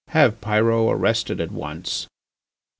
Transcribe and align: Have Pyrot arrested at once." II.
Have 0.07 0.41
Pyrot 0.41 0.93
arrested 0.93 1.39
at 1.39 1.51
once." 1.51 2.05
II. 2.05 2.09